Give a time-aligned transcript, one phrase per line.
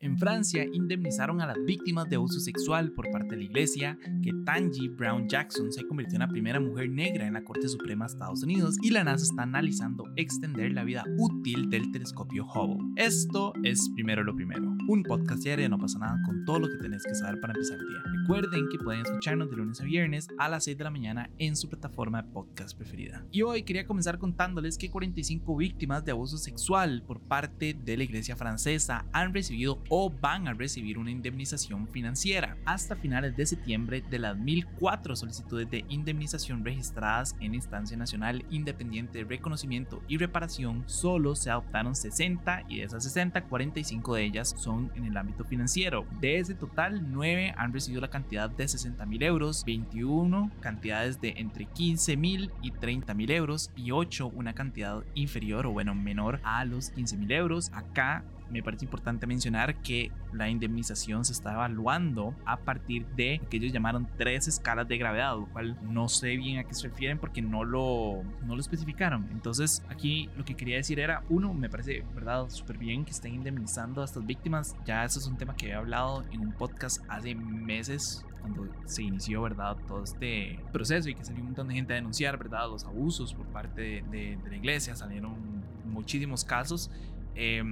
[0.00, 4.30] En Francia indemnizaron a las víctimas de abuso sexual por parte de la iglesia que
[4.44, 8.12] Tangi Brown Jackson se convirtió en la primera mujer negra en la Corte Suprema de
[8.12, 12.92] Estados Unidos y la NASA está analizando extender la vida útil del telescopio Hubble.
[12.94, 16.76] Esto es primero lo primero, un podcast diario no pasa nada con todo lo que
[16.76, 17.98] tenés que saber para empezar el día.
[18.20, 21.56] Recuerden que pueden escucharnos de lunes a viernes a las 6 de la mañana en
[21.56, 23.26] su plataforma de podcast preferida.
[23.32, 28.04] Y hoy quería comenzar contándoles que 45 víctimas de abuso sexual por parte de la
[28.04, 32.56] iglesia francesa han recibido o van a recibir una indemnización financiera.
[32.64, 39.18] Hasta finales de septiembre, de las 1.004 solicitudes de indemnización registradas en Instancia Nacional Independiente
[39.18, 44.54] de Reconocimiento y Reparación, solo se adoptaron 60 y de esas 60, 45 de ellas
[44.56, 46.06] son en el ámbito financiero.
[46.20, 51.34] De ese total, 9 han recibido la cantidad de 60 mil euros, 21 cantidades de
[51.36, 56.40] entre 15 mil y 30 mil euros y 8 una cantidad inferior o bueno menor
[56.42, 57.70] a los 15 mil euros.
[57.72, 63.48] Acá me parece importante mencionar que la indemnización se está evaluando a partir de lo
[63.48, 66.88] que ellos llamaron tres escalas de gravedad, lo cual no sé bien a qué se
[66.88, 69.28] refieren porque no lo, no lo especificaron.
[69.32, 72.48] Entonces aquí lo que quería decir era, uno, me parece, ¿verdad?
[72.48, 74.76] Súper bien que estén indemnizando a estas víctimas.
[74.84, 79.02] Ya eso es un tema que he hablado en un podcast hace meses cuando se
[79.02, 79.76] inició, ¿verdad?
[79.86, 82.68] Todo este proceso y que salió un montón de gente a denunciar, ¿verdad?
[82.70, 85.34] Los abusos por parte de, de, de la iglesia, salieron
[85.84, 86.90] muchísimos casos.
[87.34, 87.62] Eh,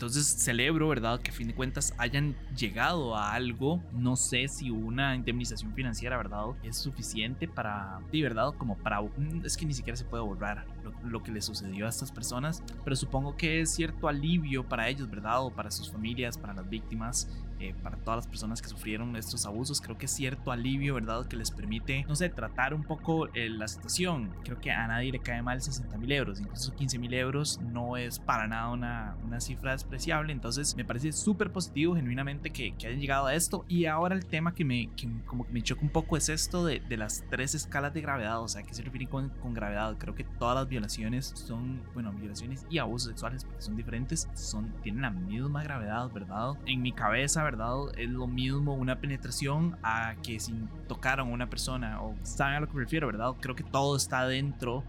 [0.00, 1.20] entonces celebro, ¿verdad?
[1.20, 3.82] Que a fin de cuentas hayan llegado a algo.
[3.92, 6.46] No sé si una indemnización financiera, ¿verdad?
[6.62, 9.02] Es suficiente para, de verdad, como para...
[9.02, 12.10] Mm, es que ni siquiera se puede borrar lo, lo que le sucedió a estas
[12.10, 12.62] personas.
[12.82, 15.44] Pero supongo que es cierto alivio para ellos, ¿verdad?
[15.44, 17.28] O para sus familias, para las víctimas.
[17.60, 19.82] Eh, para todas las personas que sufrieron estos abusos.
[19.82, 21.26] Creo que es cierto alivio, ¿verdad?
[21.26, 24.30] Que les permite, no sé, tratar un poco eh, la situación.
[24.44, 27.98] Creo que a nadie le cae mal 60 mil euros, incluso 15 mil euros no
[27.98, 30.32] es para nada una, una cifra despreciable.
[30.32, 33.66] Entonces me parece súper positivo, genuinamente, que, que, hayan llegado a esto.
[33.68, 36.64] Y ahora el tema que me, que como que me choca un poco es esto
[36.64, 38.40] de, de las tres escalas de gravedad.
[38.40, 39.96] O sea, ¿qué se refiere con, con gravedad?
[39.98, 44.72] Creo que todas las violaciones son, bueno, violaciones y abusos sexuales, porque son diferentes, son,
[44.82, 46.54] tienen la misma gravedad, ¿verdad?
[46.64, 47.49] En mi cabeza, ¿verdad?
[47.96, 50.54] Es lo mismo una penetración a que si
[50.88, 53.32] tocaron a una persona o saben a lo que me ¿verdad?
[53.40, 54.84] Creo que todo está dentro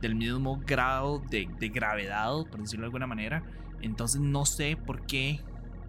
[0.00, 3.42] del mismo grado de, de gravedad, por decirlo de alguna manera.
[3.80, 5.40] Entonces no sé por qué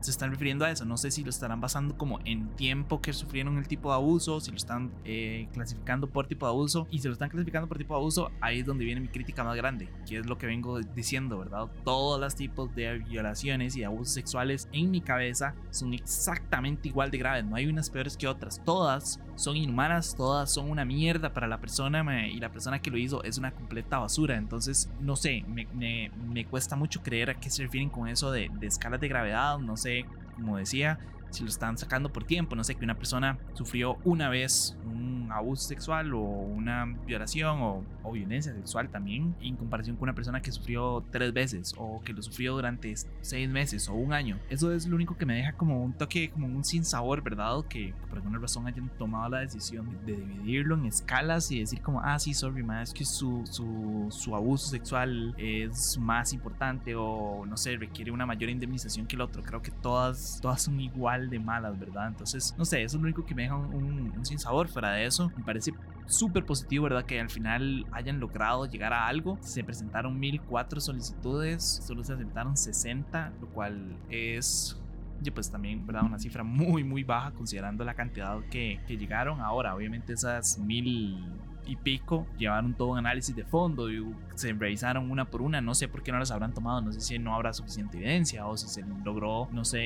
[0.06, 0.86] se están refiriendo a eso.
[0.86, 4.40] No sé si lo estarán basando como en tiempo que sufrieron el tipo de abuso,
[4.40, 6.88] si lo están eh, clasificando por tipo de abuso.
[6.92, 9.44] Y si lo están clasificando por tipo de abuso, ahí es donde viene mi crítica
[9.44, 11.68] más grande, que es lo que vengo diciendo, ¿verdad?
[11.84, 17.18] Todos los tipos de violaciones y abusos sexuales en mi cabeza son exactamente igual de
[17.18, 17.46] graves.
[17.46, 18.62] No hay unas peores que otras.
[18.64, 21.86] Todas son inhumanas, todas son una mierda para la persona
[22.28, 24.36] y la persona que lo hizo es una completa basura.
[24.36, 28.50] Entonces, no sé, me, me, cuesta mucho creer a qué se refieren con eso de,
[28.60, 29.58] de escalas de gravedad.
[29.60, 29.95] No sé,
[30.36, 34.30] como decía, si lo están sacando por tiempo, no sé, que una persona sufrió una
[34.30, 40.04] vez un abuso sexual o una violación o, o, violencia sexual también, en comparación con
[40.04, 44.14] una persona que sufrió tres veces o que lo sufrió durante seis meses o un
[44.14, 44.40] año.
[44.50, 47.64] Eso es lo único que me deja como un toque, como un sinsabor, ¿verdad?
[47.70, 52.02] Que por alguna razón hayan tomado la decisión de dividirlo en escalas y decir como,
[52.02, 57.46] ah, sí, sorry, más es que su, su, su abuso sexual es más importante o
[57.46, 59.42] no sé, requiere una mayor indemnización que el otro.
[59.44, 62.08] Creo que todas, todas son igual de malas, ¿verdad?
[62.08, 64.68] Entonces, no sé, eso es lo único que me deja un, un, un sinsabor.
[64.68, 65.74] Fuera de eso, me parece
[66.06, 67.06] súper positivo, ¿verdad?
[67.06, 69.38] Que al final hayan logrado llegar a algo.
[69.42, 74.80] Se presentaron 1004 solicitudes, solo se aceptaron 60, lo cual es
[75.24, 76.04] y pues también, ¿verdad?
[76.04, 79.42] Una cifra muy, muy baja considerando la cantidad que, que llegaron.
[79.42, 81.18] Ahora, obviamente esas mil
[81.66, 84.06] y pico llevaron todo un análisis de fondo y
[84.36, 85.62] se revisaron una por una.
[85.62, 88.46] No sé por qué no las habrán tomado, no sé si no habrá suficiente evidencia
[88.46, 89.78] o si se logró, no sé,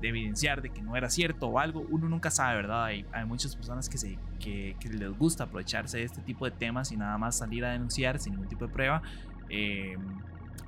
[0.00, 1.86] de evidenciar de que no era cierto o algo.
[1.90, 2.84] Uno nunca sabe, ¿verdad?
[2.86, 6.96] Hay, muchas personas que, se, que, les gusta aprovecharse de este tipo de temas y
[6.96, 9.02] nada más salir a denunciar sin ningún tipo de prueba
[9.48, 9.96] eh,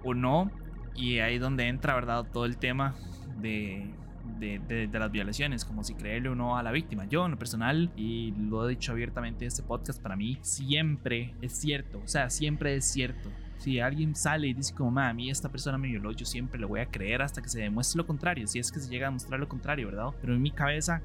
[0.05, 0.51] o no.
[0.95, 2.27] Y ahí donde entra, ¿verdad?
[2.33, 2.95] Todo el tema
[3.41, 3.91] de
[4.39, 7.05] de, las violaciones, como si creerle o no a la víctima.
[7.07, 11.35] Yo, en lo personal, y lo he dicho abiertamente en este podcast, para mí siempre
[11.41, 13.31] es cierto, o sea, siempre es cierto.
[13.59, 16.81] Si alguien sale y dice como, a esta persona me violó, yo siempre le voy
[16.81, 19.39] a creer hasta que se demuestre lo contrario, si es que se llega a demostrar
[19.39, 20.09] lo contrario, ¿verdad?
[20.21, 21.01] Pero en mi cabeza,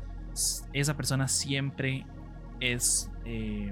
[0.73, 2.05] esa persona siempre
[2.59, 3.11] es...
[3.25, 3.71] Eh,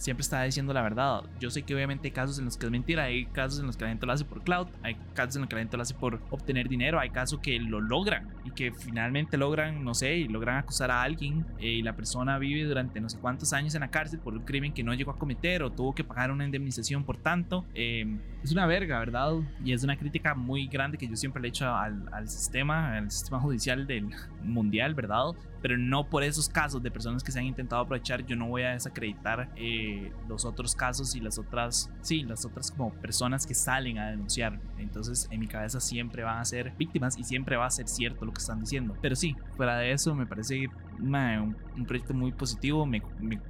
[0.00, 1.22] siempre está diciendo la verdad.
[1.38, 3.76] Yo sé que obviamente hay casos en los que es mentira, hay casos en los
[3.76, 5.82] que la gente lo hace por cloud, hay casos en los que la gente lo
[5.82, 10.16] hace por obtener dinero, hay casos que lo logran y que finalmente logran, no sé,
[10.16, 13.74] y logran acusar a alguien eh, y la persona vive durante no sé cuántos años
[13.74, 16.30] en la cárcel por un crimen que no llegó a cometer o tuvo que pagar
[16.30, 17.66] una indemnización por tanto.
[17.74, 18.06] Eh,
[18.42, 19.34] es una verga, ¿verdad?
[19.62, 22.96] Y es una crítica muy grande que yo siempre le he hecho al, al sistema,
[22.96, 24.08] al sistema judicial del
[24.42, 25.34] mundial, ¿verdad?
[25.62, 28.62] Pero no por esos casos de personas que se han intentado aprovechar, yo no voy
[28.62, 33.54] a desacreditar eh, los otros casos y las otras, sí, las otras como personas que
[33.54, 34.58] salen a denunciar.
[34.78, 38.24] Entonces, en mi cabeza siempre van a ser víctimas y siempre va a ser cierto
[38.24, 38.96] lo que están diciendo.
[39.00, 40.68] Pero sí, fuera de eso, me parece
[40.98, 42.86] un, proyecto muy positivo.
[42.86, 43.00] Me,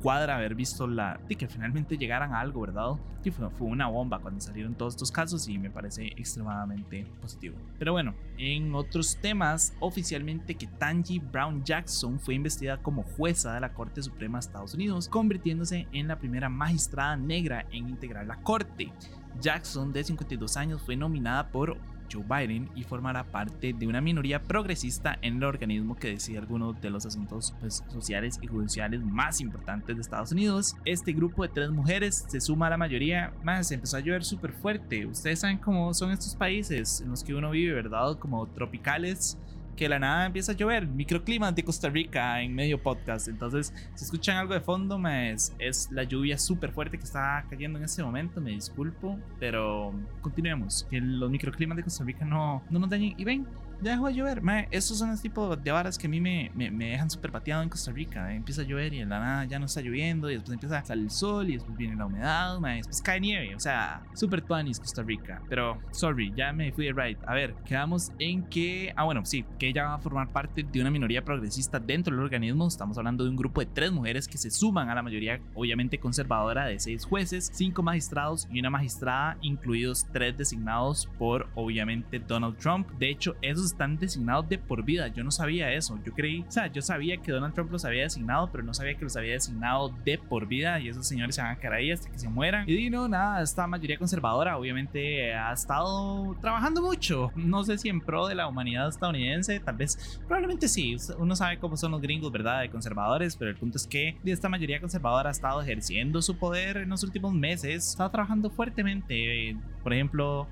[0.02, 2.92] cuadra haber visto la, de que finalmente llegaran a algo, ¿verdad?
[3.22, 7.56] Que fue, fue una bomba cuando salieron todos estos casos y me parece extremadamente positivo.
[7.78, 13.60] Pero bueno, en otros temas, oficialmente que Tangi Brown Jackson fue investigada como jueza de
[13.60, 18.42] la Corte Suprema de Estados Unidos, convirtiéndose en la primera magistrada negra en integrar la
[18.42, 18.92] Corte.
[19.40, 21.76] Jackson, de 52 años, fue nominada por
[22.12, 26.80] Joe Biden y formará parte de una minoría progresista en el organismo que decide algunos
[26.80, 30.76] de los asuntos pues, sociales y judiciales más importantes de Estados Unidos.
[30.84, 34.52] Este grupo de tres mujeres se suma a la mayoría, más empezó a llover súper
[34.52, 35.06] fuerte.
[35.06, 38.18] Ustedes saben cómo son estos países en los que uno vive, ¿verdad?
[38.18, 39.38] Como tropicales
[39.76, 40.86] que la nada empieza a llover.
[40.86, 43.28] Microclima de Costa Rica en medio podcast.
[43.28, 47.78] Entonces, si escuchan algo de fondo, es, es la lluvia súper fuerte que está cayendo
[47.78, 48.40] en este momento.
[48.40, 50.86] Me disculpo, pero continuemos.
[50.90, 53.14] Que los microclimas de Costa Rica no, no nos dañen.
[53.16, 53.46] Y ven,
[53.82, 54.42] ya dejó de llover.
[54.42, 57.32] Mae, esos son los tipos de varas que a mí me, me, me dejan súper
[57.32, 58.34] pateado en Costa Rica.
[58.34, 60.84] Empieza a llover y en la nada ya no está lloviendo y después empieza a
[60.84, 63.54] salir el sol y después viene la humedad, mae, después cae nieve.
[63.54, 65.42] O sea, súper tuanis Costa Rica.
[65.48, 67.18] Pero, sorry, ya me fui de right.
[67.26, 68.92] A ver, quedamos en que...
[68.96, 72.24] Ah, bueno, sí, que ella va a formar parte de una minoría progresista dentro del
[72.24, 72.66] organismo.
[72.66, 75.98] Estamos hablando de un grupo de tres mujeres que se suman a la mayoría, obviamente
[75.98, 82.56] conservadora, de seis jueces, cinco magistrados y una magistrada, incluidos tres designados por, obviamente, Donald
[82.58, 82.88] Trump.
[82.98, 85.08] De hecho, esos están designados de por vida.
[85.08, 85.98] Yo no sabía eso.
[86.04, 88.94] Yo creí, o sea, yo sabía que Donald Trump los había designado, pero no sabía
[88.94, 91.90] que los había designado de por vida y esos señores se van a quedar ahí
[91.90, 92.68] hasta que se mueran.
[92.68, 97.30] Y no, nada, esta mayoría conservadora obviamente ha estado trabajando mucho.
[97.34, 100.96] No sé si en pro de la humanidad estadounidense, tal vez, probablemente sí.
[101.18, 102.60] Uno sabe cómo son los gringos, ¿verdad?
[102.60, 106.78] De conservadores, pero el punto es que esta mayoría conservadora ha estado ejerciendo su poder
[106.78, 109.56] en los últimos meses, está trabajando fuertemente.
[109.82, 110.48] Por ejemplo,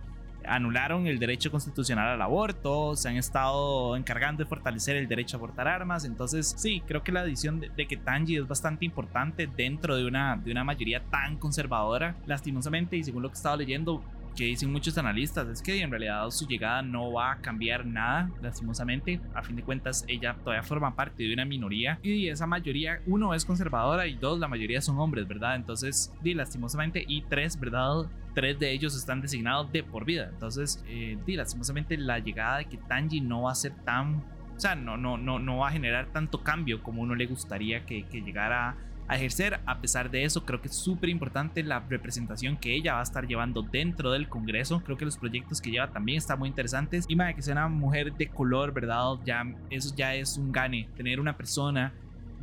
[0.49, 5.41] anularon el derecho constitucional al aborto, se han estado encargando de fortalecer el derecho a
[5.41, 9.97] portar armas, entonces sí, creo que la adición de, que Tangi es bastante importante dentro
[9.97, 14.03] de una, de una mayoría tan conservadora, lastimosamente, y según lo que he estado leyendo,
[14.39, 18.31] que dicen muchos analistas es que en realidad su llegada no va a cambiar nada,
[18.41, 19.21] lastimosamente.
[19.35, 23.35] A fin de cuentas, ella todavía forma parte de una minoría y esa mayoría, uno,
[23.35, 25.57] es conservadora y dos, la mayoría son hombres, ¿verdad?
[25.57, 28.07] Entonces, di, lastimosamente, y tres, ¿verdad?
[28.33, 30.29] Tres de ellos están designados de por vida.
[30.33, 34.23] Entonces, eh, lastimosamente, la llegada de que Tanji no va a ser tan.
[34.57, 37.85] O sea, no, no, no, no va a generar tanto cambio como uno le gustaría
[37.85, 38.77] que llegara
[39.09, 39.61] a ejercer.
[39.67, 43.03] A pesar de eso, creo que es súper importante la representación que ella va a
[43.03, 44.83] estar llevando dentro del Congreso.
[44.85, 47.07] Creo que los proyectos que lleva también están muy interesantes.
[47.09, 49.15] Y más que sea una mujer de color, ¿verdad?
[49.25, 50.89] Ya, eso ya es un gane.
[50.97, 51.93] Tener una persona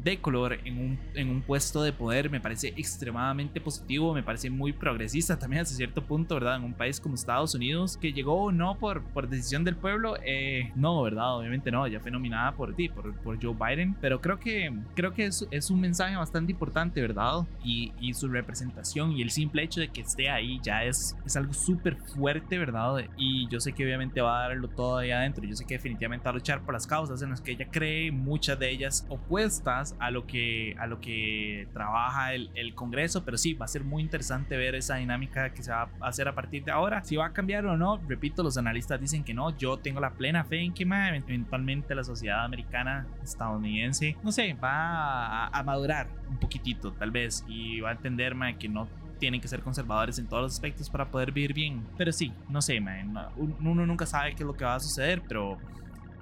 [0.04, 4.50] de color en un, en un puesto de poder me parece extremadamente positivo, me parece
[4.50, 6.58] muy progresista también hasta cierto punto, ¿verdad?
[6.58, 10.72] En un país como Estados Unidos, que llegó no por, por decisión del pueblo, eh,
[10.76, 11.38] no, ¿verdad?
[11.38, 15.14] Obviamente no, ya fue nominada por ti, por, por Joe Biden, pero creo que, creo
[15.14, 17.46] que es, es un mensaje bastante importante, ¿verdad?
[17.64, 21.36] Y, y, su representación y el simple hecho de que esté ahí ya es, es
[21.36, 23.06] algo súper fuerte, ¿verdad?
[23.18, 26.24] Y yo sé que obviamente va a darlo todo ahí adentro, yo sé que definitivamente
[26.24, 29.85] va a luchar por las causas en las que ella cree, muchas de ellas opuestas
[30.00, 34.02] a lo que, a lo que trabaja el, Congreso, pero sí, va a ser muy
[34.02, 37.04] interesante ver esa dinámica que se va a hacer a partir de ahora.
[37.04, 40.12] Si va a cambiar o no, repito, los analistas dicen que no, yo tengo la
[40.12, 46.38] plena fe en que eventualmente la sociedad americana, estadounidense, no sé, va a, madurar un
[46.38, 48.88] poquitito tal vez y va a entender que no
[49.20, 51.86] tienen que ser conservadores en todos los aspectos para poder vivir bien.
[51.98, 55.22] Pero sí, no sé, man, uno nunca sabe qué es lo que va a suceder,
[55.28, 55.58] pero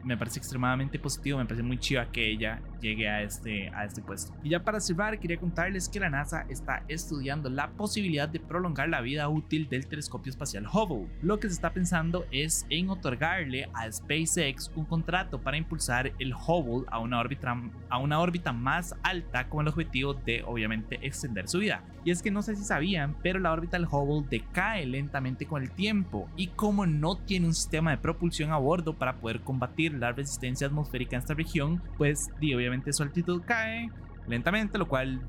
[0.03, 4.01] me parece extremadamente positivo, me parece muy chiva que ella llegue a este, a este
[4.01, 4.33] puesto.
[4.43, 8.89] Y ya para cerrar, quería contarles que la NASA está estudiando la posibilidad de prolongar
[8.89, 11.07] la vida útil del telescopio espacial Hubble.
[11.21, 16.33] Lo que se está pensando es en otorgarle a SpaceX un contrato para impulsar el
[16.33, 17.57] Hubble a una órbita,
[17.89, 21.83] a una órbita más alta con el objetivo de obviamente extender su vida.
[22.05, 25.61] Y es que no sé si sabían, pero la órbita del Hubble decae lentamente con
[25.61, 29.92] el tiempo y como no tiene un sistema de propulsión a bordo para poder combatir
[29.93, 33.89] la resistencia atmosférica en esta región, pues obviamente su altitud cae
[34.27, 35.21] lentamente, lo cual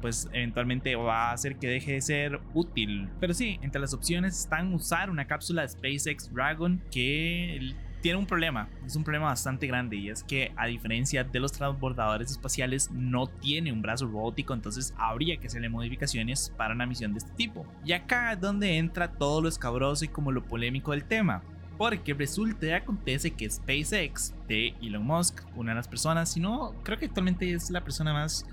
[0.00, 3.08] pues eventualmente va a hacer que deje de ser útil.
[3.20, 8.26] Pero sí, entre las opciones están usar una cápsula de SpaceX Dragon que tiene un
[8.26, 12.90] problema, es un problema bastante grande y es que a diferencia de los transbordadores espaciales
[12.90, 17.32] no tiene un brazo robótico, entonces habría que hacerle modificaciones para una misión de este
[17.32, 17.64] tipo.
[17.82, 21.42] Y acá es donde entra todo lo escabroso y como lo polémico del tema.
[21.76, 26.74] Porque resulta y acontece que SpaceX de Elon Musk, una de las personas, si no,
[26.84, 28.46] creo que actualmente es la persona más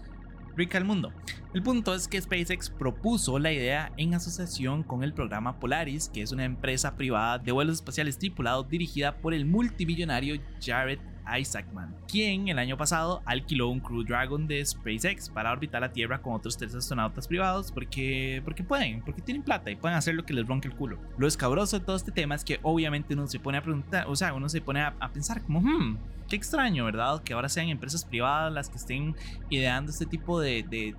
[0.56, 1.14] rica del mundo.
[1.54, 6.22] El punto es que SpaceX propuso la idea en asociación con el programa Polaris, que
[6.22, 11.00] es una empresa privada de vuelos espaciales tripulados dirigida por el multimillonario Jared
[11.38, 16.22] Isaacman, quien el año pasado alquiló un Crew Dragon de SpaceX para orbitar la Tierra
[16.22, 20.26] con otros tres astronautas privados porque, porque pueden, porque tienen plata y pueden hacer lo
[20.26, 20.98] que les ronque el culo.
[21.18, 24.16] Lo escabroso de todo este tema es que obviamente uno se pone a preguntar, o
[24.16, 25.98] sea, uno se pone a, pensar como, hmm,
[26.32, 27.22] qué extraño, ¿verdad?
[27.24, 29.18] Que ahora sean empresas privadas las que estén
[29.50, 30.96] ideando este tipo de, de,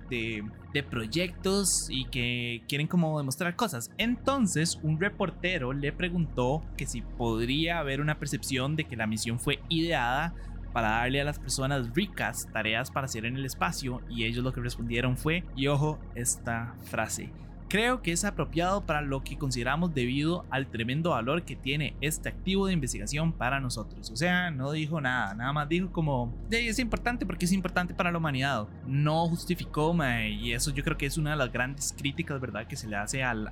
[0.71, 3.89] de, proyectos y que quieren como demostrar cosas.
[3.97, 9.39] Entonces, un reportero le preguntó que si podría haber una percepción de que la misión
[9.39, 10.35] fue ideada
[10.71, 14.53] para darle a las personas ricas tareas para hacer en el espacio y ellos lo
[14.53, 17.31] que respondieron fue, y ojo, esta frase,
[17.73, 22.29] Creo que es apropiado para lo que consideramos debido al tremendo valor que tiene este
[22.29, 24.11] activo de investigación para nosotros.
[24.11, 28.11] O sea, no dijo nada, nada más dijo como, es importante porque es importante para
[28.11, 28.67] la humanidad.
[28.85, 29.97] No justificó,
[30.29, 32.95] y eso yo creo que es una de las grandes críticas, ¿verdad?, que se le
[32.95, 33.51] hace al,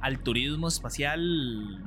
[0.00, 1.78] al, turismo espacial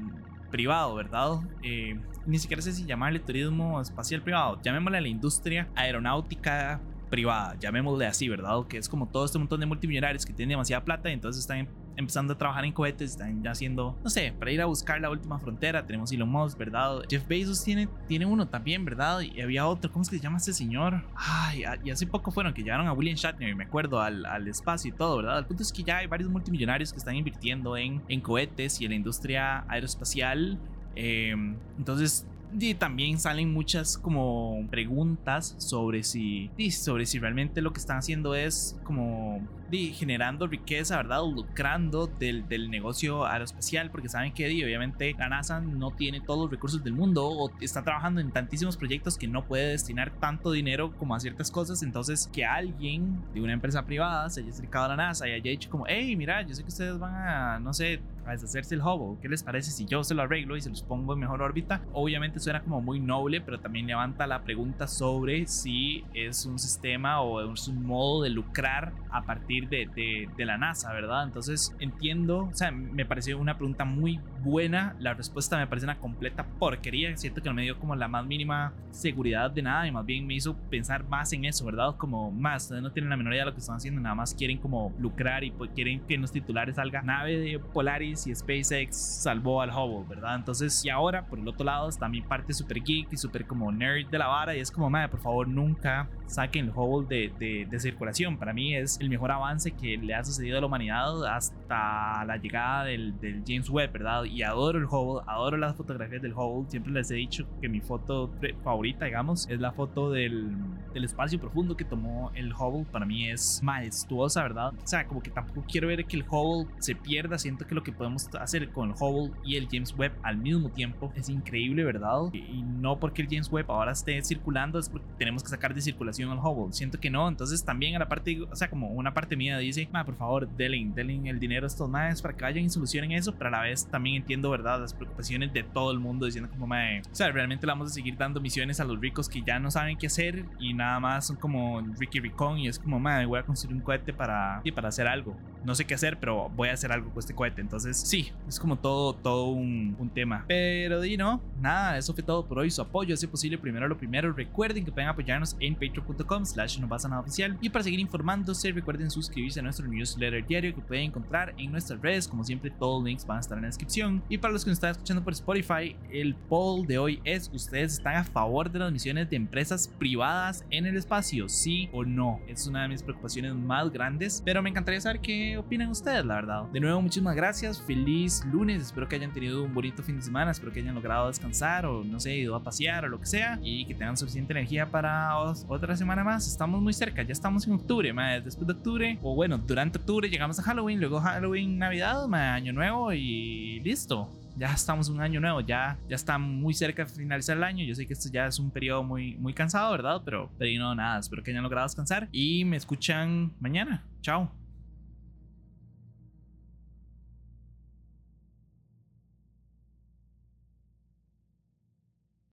[0.52, 1.40] privado, ¿verdad?
[1.64, 7.56] Eh, ni siquiera sé si llamarle turismo espacial privado, llamémosle a la industria aeronáutica privada,
[7.60, 8.66] llamémosle así, ¿verdad?
[8.68, 11.60] Que es como todo este montón de multimillonarios que tienen demasiada plata y entonces están
[11.60, 15.00] em, empezando a trabajar en cohetes, están ya haciendo, no sé, para ir a buscar
[15.00, 15.86] la última frontera.
[15.86, 17.02] Tenemos Elon Musk, ¿verdad?
[17.10, 19.22] Jeff Bezos tiene, tiene uno también, ¿verdad?
[19.22, 21.04] Y había otro, ¿cómo es que se llama ese señor?
[21.16, 24.90] Ay, y hace poco fueron que llevaron a William Shatner, me acuerdo, al, al espacio
[24.90, 25.40] y todo, ¿verdad?
[25.40, 28.86] El punto es que ya hay varios multimillonarios que están invirtiendo en, en cohetes y
[28.86, 30.60] en la industria aeroespacial.
[30.96, 37.80] Em, entonces y también salen muchas como preguntas sobre si, sobre si realmente lo que
[37.80, 39.42] están haciendo es como
[39.72, 41.22] generando riqueza, ¿verdad?
[41.24, 46.52] Lucrando del, del, negocio aeroespacial, porque saben que obviamente la NASA no tiene todos los
[46.52, 50.94] recursos del mundo o está trabajando en tantísimos proyectos que no puede destinar tanto dinero
[50.98, 51.84] como a ciertas cosas.
[51.84, 55.52] Entonces, que alguien de una empresa privada se haya acercado a la NASA y haya
[55.52, 58.82] dicho como, hey, mira, yo sé que ustedes van a, no sé, a deshacerse el
[58.82, 59.20] Hubble.
[59.22, 61.82] ¿Qué les parece si yo se lo arreglo y se los pongo en mejor órbita?
[61.94, 67.22] Obviamente suena como muy noble, pero también levanta la pregunta sobre si es un sistema
[67.22, 71.24] o es un modo de lucrar a partir de, la NASA, ¿verdad?
[71.24, 75.98] Entonces entiendo, o sea, me pareció una pregunta muy buena, la respuesta me parece una
[75.98, 79.92] completa porquería, siento que no me dio como la más mínima seguridad de nada y
[79.92, 81.96] más bien me hizo pensar más en eso, ¿verdad?
[81.98, 84.60] Como más, no tienen la menor idea de lo que están haciendo, nada más quieren
[84.60, 88.96] como lucrar y pues quieren que en los titulares salga nave de Polaris y SpaceX
[89.24, 90.36] salvó al Hubble, ¿verdad?
[90.36, 93.72] Entonces, y ahora por el otro lado está mi parte super geek y super como
[93.72, 97.08] nerd de la vara y es como, madre, por favor, nunca saquen el Hubble
[97.40, 99.45] de, de circulación, para mí es el mejor avance
[99.78, 104.24] que le ha sucedido a la humanidad hasta la llegada del, del, James Webb, ¿verdad?
[104.24, 106.70] Y adoro el Hubble, adoro las fotografías del Hubble.
[106.70, 108.32] Siempre les he dicho que mi foto
[108.64, 110.52] favorita, digamos, es la foto del,
[110.94, 112.86] del espacio profundo que tomó el Hubble.
[112.92, 114.74] Para mí es majestuosa, ¿verdad?
[114.84, 117.38] O sea, como que tampoco quiero ver que el Hubble se pierda.
[117.38, 120.70] Siento que lo que podemos hacer con el Hubble y el James Webb al mismo
[120.70, 122.34] tiempo es increíble, ¿verdad?
[122.34, 125.82] Y no porque el James Webb ahora esté circulando, es porque tenemos que sacar de
[125.82, 126.74] circulación al Hubble.
[126.74, 127.28] Siento que no.
[127.28, 130.86] Entonces también a la parte, o sea, como una parte mía dice, por favor, denle,
[130.94, 133.62] denle el dinero a estos madres para que vayan y solucionen eso, pero a la
[133.62, 134.80] vez también entiendo, ¿verdad?
[134.80, 137.94] Las preocupaciones de todo el mundo diciendo como, madre, o sea, realmente le vamos a
[137.94, 141.27] seguir dando misiones a los ricos que ya no saben qué hacer y nada más
[141.27, 144.72] son como Ricky Ricón y es como, madre, voy a construir un cohete para, y
[144.72, 145.36] para hacer algo.
[145.63, 147.60] No sé qué hacer, pero voy a hacer algo con este cohete.
[147.60, 150.46] Entonces, sí, es como todo, todo un, un tema.
[150.48, 152.70] Pero di no, nada, eso fue todo por hoy.
[152.70, 154.32] Su apoyo, si posible, primero lo primero.
[154.32, 157.58] Recuerden que pueden apoyarnos en patreon.com slash no pasa nada oficial.
[157.62, 162.01] Y para seguir informándose, recuerden suscribirse a nuestro newsletter diario que pueden encontrar en nuestras
[162.01, 162.27] redes.
[162.27, 164.24] Como siempre, todos los links van a estar en la descripción.
[164.29, 167.94] Y para los que nos están escuchando por Spotify, el poll de hoy es: ¿Ustedes
[167.94, 171.50] están a favor de las misiones de empresas privadas en el espacio?
[171.50, 172.39] ¿Sí o no?
[172.48, 176.36] Es una de mis preocupaciones más grandes, pero me encantaría saber qué opinan ustedes, la
[176.36, 176.63] verdad.
[176.72, 177.82] De nuevo, muchísimas gracias.
[177.82, 178.82] Feliz lunes.
[178.82, 180.51] Espero que hayan tenido un bonito fin de semana.
[180.51, 183.60] Espero que hayan logrado descansar o no sé, ido a pasear o lo que sea
[183.63, 186.48] y que tengan suficiente energía para otra semana más.
[186.48, 190.30] Estamos muy cerca, ya estamos en octubre, más después de octubre o bueno, durante octubre
[190.30, 195.62] llegamos a Halloween, luego Halloween, Navidad, año nuevo y listo ya estamos un año nuevo,
[195.62, 197.84] ya, ya está muy cerca de finalizar el año.
[197.84, 200.22] Yo sé que esto ya es un periodo muy, muy cansado, ¿verdad?
[200.24, 204.04] Pero, pero no, nada, espero que hayan logrado descansar y me escuchan mañana.
[204.22, 204.65] Chao.